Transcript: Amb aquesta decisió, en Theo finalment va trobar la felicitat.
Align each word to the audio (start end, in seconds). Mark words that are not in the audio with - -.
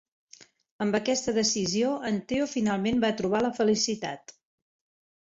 Amb 0.85 0.97
aquesta 0.99 1.35
decisió, 1.35 1.93
en 2.11 2.19
Theo 2.33 2.49
finalment 2.57 3.01
va 3.07 3.15
trobar 3.23 3.47
la 3.49 3.55
felicitat. 3.63 4.39